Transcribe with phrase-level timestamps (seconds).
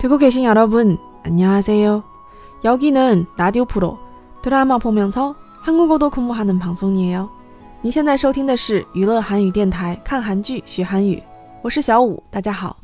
[0.00, 2.04] 듣고 계신 여러분, 안녕하세요.
[2.64, 3.98] 여기는 라디오 프로
[4.42, 7.28] 드라마 보면서 한국어도 공부하는 방송이에요.
[7.82, 11.22] 你现在收听的是娱乐韩语电台，看韩剧学韩语，
[11.62, 12.78] 我是小五，大家好。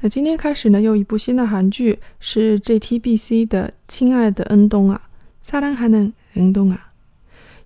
[0.00, 5.00] 那今天开始呢，有一部新的韩剧是 JTBC 的《亲爱的恩东啊》，
[5.50, 6.88] 사랑하는은동啊。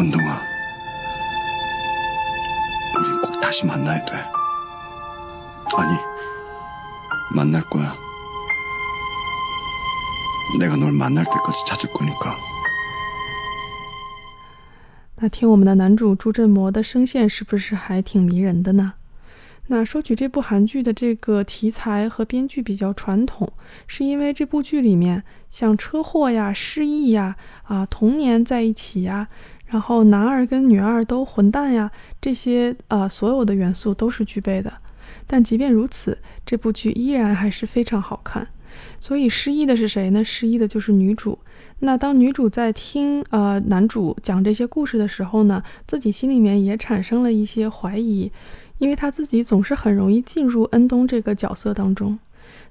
[0.00, 0.42] 운동아.
[2.98, 4.16] 우린 꼭 다시 만나야 돼.
[5.76, 5.96] 아니,
[7.32, 7.94] 만날 거야.
[10.58, 12.55] 내가 널 만날 때까지 찾을 거니까.
[15.18, 18.94] 那听我们的男主朱振模的声线是不是还挺迷人的呢？
[19.68, 23.52] 那说起这部韩剧的这个题材和编剧比较传统，
[23.86, 29.28] 是因为这部剧里面像车祸呀、失忆呀、啊童年在一起呀，
[29.64, 31.90] 然后男二跟女二都混蛋呀，
[32.20, 34.72] 这些啊所有的元素都是具备的。
[35.26, 38.46] 但即便如此，这部剧依然还是非常好看。
[38.98, 40.24] 所以失忆的是谁呢？
[40.24, 41.38] 失忆的就是女主。
[41.80, 48.30] 那当女主在听呃男主讲这些故事的时候呢，自己心里面也产生了一些怀疑，
[48.78, 52.18] 因为她自己总是很容易进入恩东这个角色当中。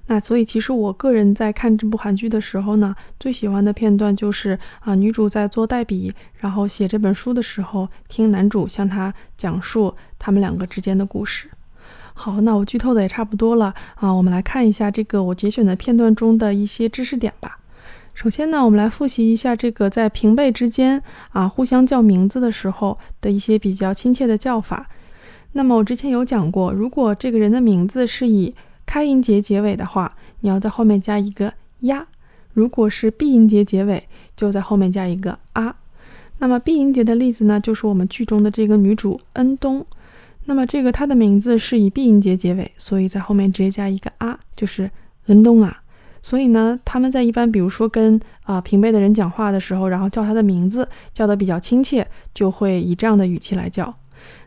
[0.08, 11.50] 那所以其实我个人在看这部韩剧的时候呢，最喜欢的片段就是啊女主在做代笔，然后写这本书的时候，听男主向她讲述他们两个之间的故事。
[12.18, 17.58] 好，那我剧透的也差不多了啊，我们来看一下这个我节选的片段中的一些知识点吧。
[18.14, 21.00] 首先呢，我们来复习一下这个在平辈之间
[21.32, 24.88] 啊互相叫名字的时候的一些比较亲切的叫法。
[25.52, 28.54] 那么我之前有讲过，如果这个人的名字是以
[28.86, 32.06] 开音节结尾的话，你要在后面加一个呀；
[32.54, 35.76] 如果是闭音节结尾，就在后面加一个啊。
[36.38, 39.86] 那么闭音节的例子呢，就是我们剧中的这个女主恩东。
[40.46, 44.90] 那么这个它的名字是以闭音节结尾，所以在后面直接加一个啊，就是
[45.26, 45.82] 恩东啊。
[46.22, 53.94] 所以呢，他们在一般比如说跟啊平辈的人讲话的时候，然后叫他的名字叫的比较亲切，就会以这样的语气来叫。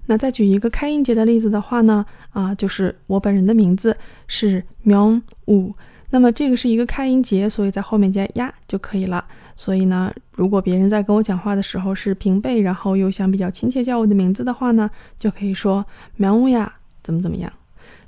[0.07, 3.95] 那再举一个开音节的例子的话呢，啊，就是我本人的名字
[4.27, 5.71] 是명우
[6.10, 9.24] 那么这个是一个开音节，所以在后面加呀就可以了。
[9.56, 15.84] 所以呢，如果别人在跟我讲话的时候是平辈，然后又想比较亲切叫我的名字的话呢，就可以说
[16.18, 17.52] 명우呀，怎么怎么样。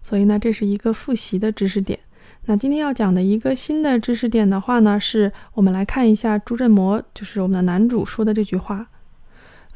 [0.02, 1.98] 所以呢，这是一个复习的知识点。
[2.44, 8.86] 那今天要讲的一个新的知识点的话呢，是我们来看一下朱振模，就是我们的男主说的这句话：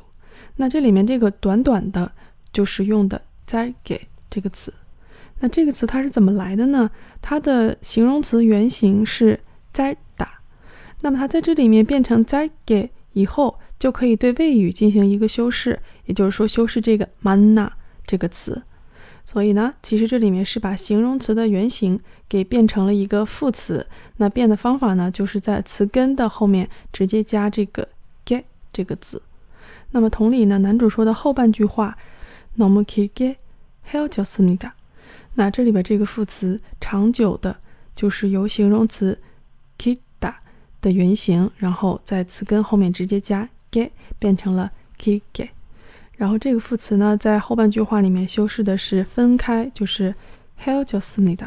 [0.57, 2.13] 那这里面这个短短的，
[2.53, 3.21] 就是用的。
[3.45, 4.73] 再给这个词，
[5.41, 6.91] 那这个词它是怎么来的呢？
[7.21, 9.39] 它的形容词原型是
[9.75, 10.41] 再打，
[11.03, 17.70] 那么它在这里面变成 zage 以后， 就可以对谓语进行一个修饰，也就是说修饰这个 manna
[18.06, 18.64] 这个词。
[19.26, 23.86] 所以呢，其实这里面是把形容词的原型给变成了一个副词。
[24.16, 27.88] 那变的方法呢，就是在词根的后面直接加这个
[28.26, 29.22] get 这个字。
[29.92, 31.98] 那么同理呢，男主说的后半句话
[32.56, 33.36] n o m u k i g e
[33.84, 34.74] h e l l o s n i g a
[35.36, 37.58] 那这里边这个副词长久的，
[37.94, 39.20] 就是由形容词
[39.78, 40.34] kita
[40.82, 45.50] 的原型，然后在词根后面直接加 ge 变成了길 게。
[46.16, 50.16] 然后这个副词呢，在后半句话里面修饰的是分开，就是
[50.64, 51.46] hell just need。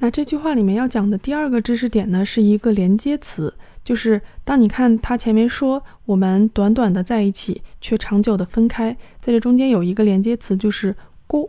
[0.00, 10.94] 那这句话里面要讲的第二个知识点呢，是一个连接词，就是当你看它前面说我们短短的在一起，却长久的分开，在这中间有一个连接词，就是
[11.26, 11.48] 过。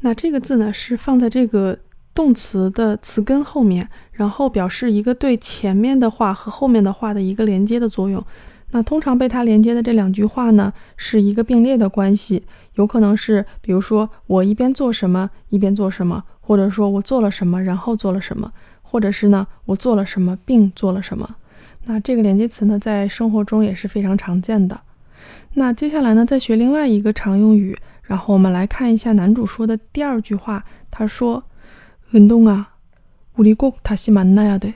[0.00, 1.78] 那这个字呢，是放在这个
[2.14, 8.24] 动词的词根后面，然后表示一个对前面的话和后面的话的一个连接的作用。
[8.71, 12.43] 那通常被它连接的这两句话呢，是一个并列的关系，
[12.73, 18.51] 有可能是，比如说我一边做什么一边做什么，或者说我做了什么然后做了什么，
[18.81, 21.35] 或者是呢我做了什么并做了什么。
[21.85, 24.81] 那这个连接词呢，在生活中也是非常常见的。
[25.53, 32.69] 那接下来呢，再学另外一个常用语，然后我们来看一下男主说的第二句话，他说：“运动啊，
[33.37, 34.73] 우리꼭다시만나야 돼。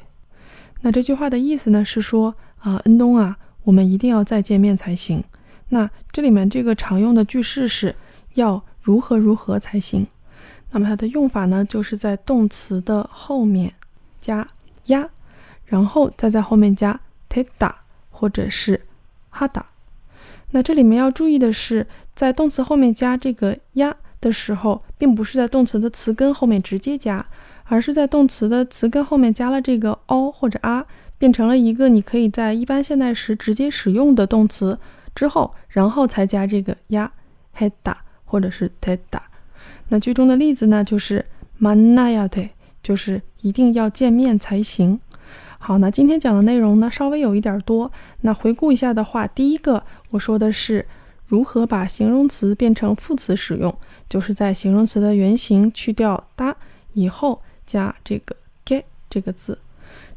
[0.81, 3.39] ”那这句话的意思呢是说啊，恩东啊。
[3.64, 5.22] 我们一定要再见面才行。
[5.68, 7.94] 那这里面这个常用的句式是
[8.34, 10.06] 要如何如何才行。
[10.70, 13.74] 那么它的用法呢，就是在动词的后面
[14.20, 14.46] 加
[14.86, 15.08] 呀，
[15.64, 17.72] 然后再在后面加 teda
[18.10, 18.80] 或者是
[19.32, 19.62] hada。
[20.50, 27.24] 那这里面要注意的是，在动词后面加这个呀的时候，并不是在动词的词根后面直接加，
[27.64, 30.84] 而是在动词的词根后面加了这个 o 或者啊。
[31.22, 34.76] 变成了一个你可以在一般现在时直接使用的动词
[35.14, 37.12] 之后，然后才加这个呀
[37.56, 39.20] ，heda 或者是 teda。
[39.90, 41.24] 那句中的例子呢，就是
[41.60, 42.48] manayate，
[42.82, 44.98] 就是一定要见面才行。
[45.60, 47.92] 好，那今天讲的内容呢，稍微有一点多。
[48.22, 49.80] 那回顾一下的话，第一个
[50.10, 50.84] 我说的是
[51.28, 53.72] 如何把形容词变成副词使用，
[54.08, 56.56] 就是在形容词的原形去掉哒
[56.94, 58.34] 以后加这个
[58.66, 59.56] get 这个字。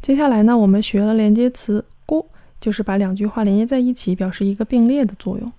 [0.01, 2.25] 接下来呢，我们学了连接词“过”，
[2.61, 5.51] 就是把两句话连接在一起，表示一个并列的作用。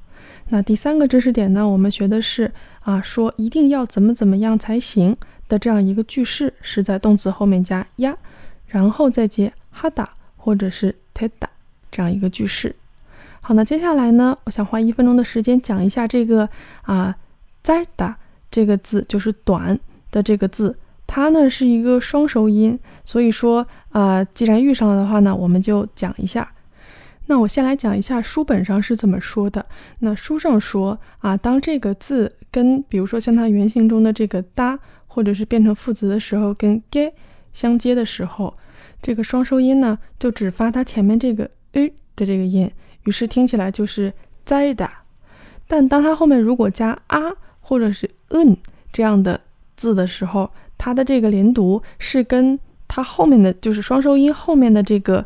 [0.48, 5.16] 那第三个知识点呢，我们学的是啊，说一定要怎么怎么样才行
[5.48, 8.16] 的这样一个句式，是在动词后面加呀，
[8.68, 11.30] 然后再接哈达或者是 teda
[11.90, 12.76] 这样一个句式。
[13.40, 16.48] 好，那接下来呢，我想花一分钟的时间讲一下这个
[16.82, 17.16] 啊
[17.64, 18.14] zada
[18.50, 19.76] 这个字，就是短
[20.12, 20.76] 的这个字。
[21.16, 26.46] 它呢是一个双收音，所以说啊，既然遇上了的话呢，我们就讲一下。
[27.24, 29.64] 那我先来讲一下书本上是怎么说的。
[30.00, 37.10] 那书上说啊，当这个字跟比如说像它原型中的这个哒，或者是变成副词的时候，跟 ge
[37.54, 38.54] 相接的时候，
[39.00, 42.70] 这个双收音呢就只发它前面这个 u 的这个音，
[43.04, 44.12] 于是听起来就是
[44.44, 44.86] z a d。
[45.66, 48.54] 但当它后面如果加啊或者是 un
[48.92, 49.40] 这样的
[49.76, 55.24] 字的时候，它的这个连读是跟它后面的就是双收音后面的这个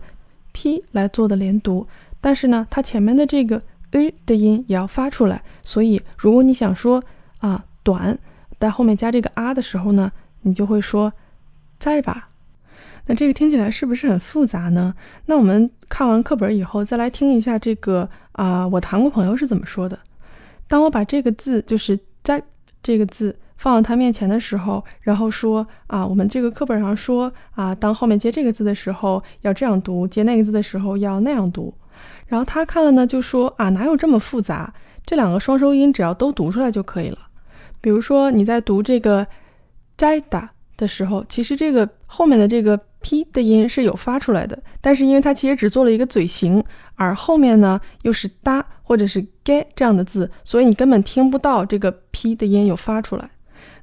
[0.52, 1.86] p 来做的连读，
[2.20, 5.42] 但是呢，它前面的这个 a 的音也要发出来。
[5.62, 7.02] 所以，如果你想说
[7.38, 8.16] 啊短，
[8.58, 10.10] 在后面加这个 r 的时候呢，
[10.42, 11.12] 你就会说
[11.78, 12.28] 在吧。
[13.06, 14.94] 那这个听起来是不是很复杂呢？
[15.26, 19.98] 那我们看完课本以后，再来听一下这个啊，我谈过朋友是怎么说的。
[20.66, 22.42] 当我把这个字就是在
[22.82, 23.36] 这个字。
[23.60, 31.74] 放到他面前的时候，然后说啊，我们这个课本上说啊，当后面接这个字的时候要这样读，接那个字的时候要那样读。
[32.26, 34.72] 然后他看了呢，就说啊，哪有这么复杂？
[35.04, 37.18] 这两个双收音只要都读出来就可以了。
[37.82, 39.26] 比如说你在读这个
[39.94, 46.64] 在打的时候，其实这个后面的这个 p 的音是有发出来的，但是因为它其实只做了一个嘴型，
[46.94, 53.28] 而后面呢又是哒或者是 ge 这样的字，所以你根本听不到这个 p 的音有发出来。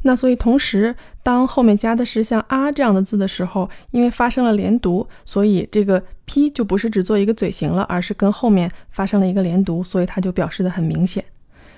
[0.08, 11.22] 那所以，同时当后面加的是像啊这样的字的时候，因为发生了连读，所以这个 p 就不是只做一个嘴型了，而是跟后面发生了一个连读，所以它就表示的很明显。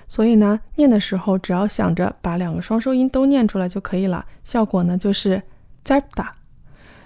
[0.06, 5.42] 所以呢，念的时候只要想着把两个双收音都念出来就可以了，效果呢就是
[5.84, 6.28] zada。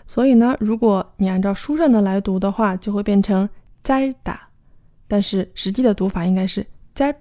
[0.07, 3.49] 所以呢，如果你按照书上的来读的话，就会变成
[3.83, 4.37] zada，
[5.09, 7.15] 但是实际的读法应该是 z。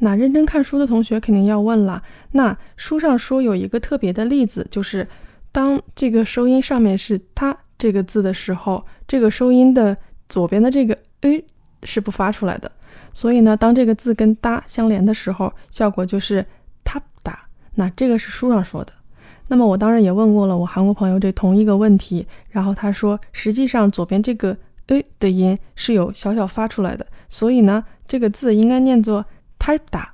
[0.00, 2.02] 那认真看书的同学肯定要问了，
[2.32, 5.06] 那书上说有一个特别的例子，就是
[5.52, 9.96] 当这个收音上面是它这个字的时候，这个收音的
[10.28, 11.44] 左边的这个 “a”
[11.82, 12.70] 是不发出来的。
[13.12, 16.44] 所以呢，当这个字跟哒相连的时候，效果就是
[16.84, 17.38] 他哒。
[17.74, 18.92] 那这个是书上说的。
[19.48, 29.24] 那么我当然也问过了我韩国朋友这同一个问题，然后他说，实际上左边这个 “a” 的音是有小小发出来的，所以呢，这个字应该念作
[29.60, 30.12] 他打。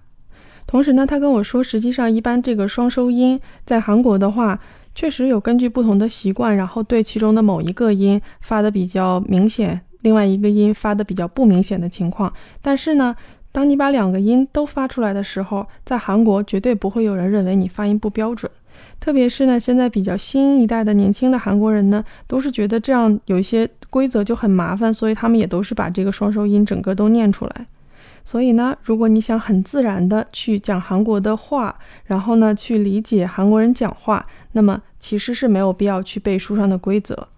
[0.66, 4.60] 同时呢，他跟我说，实际上一般这个双收音在韩国的话，
[4.94, 9.80] 确实有根据不同的习惯，然后对其中的某一个音发的比较明显。
[10.02, 13.16] 另外一个音发的比较不明显的情况，但是呢，
[13.50, 18.50] 当你把两个音都发出来的时候，在韩国绝对不会有人认为你发音不标准。
[19.00, 27.66] 特别是呢，现在比较新一代的年轻的韩国人呢，都是觉得这样有一些规则就很麻烦，所以他们也都是把这个双收音整个都念出来。
[28.24, 37.28] 所以呢，如果你想很自然的去讲韩国的话，然后呢去理解韩国人讲话，那么其实是没有必要去背书上的规则。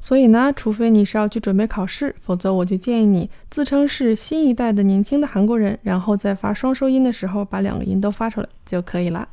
[0.00, 9.26] 所以呢，除非你是要去准备考试，否则我就建议你自称是新一代的年轻的韩国人，然后在发双收音的时候把两个音都发出来就可以了。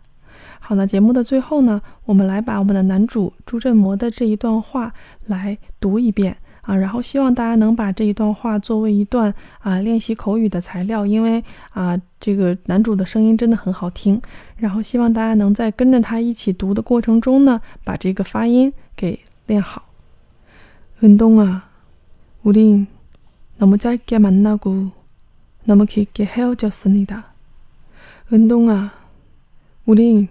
[0.62, 4.93] 好，那节目的最后呢，我们来把我们的男主朱振模的这一段话
[5.25, 14.21] 来读一遍啊，然后希望大家能把这一段话作为一段啊练习口语的材料，因为啊这个男主的声音真的很好听，
[14.56, 19.83] 然后希望大家能在跟着他一起读的过程中呢，把这个发音给练好。
[21.02, 21.62] 은동아,
[22.42, 22.87] 우린
[23.59, 24.92] 너무 짧게 만나고
[25.64, 27.26] 너무 길게 헤어졌습니다.
[28.33, 28.92] 은동아,
[29.85, 30.28] 우린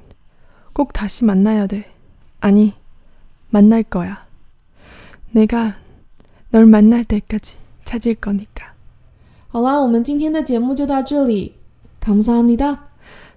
[0.74, 1.86] 꼭 다시 만나야 돼.
[2.40, 2.74] 아니,
[3.52, 4.26] 만날 거야.
[5.32, 5.76] 내가
[6.52, 8.74] 널 만날 때까지 찾을 거니까.
[9.50, 11.54] 好啦，我们今天的节目就到这里，
[12.00, 12.88] 감사합니다.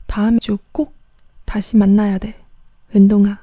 [0.07, 0.93] 다음 주 꼭
[1.45, 2.35] 다시 만나야 돼.
[2.95, 3.42] 은동아.